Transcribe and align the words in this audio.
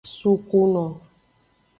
Sukuno. 0.17 0.83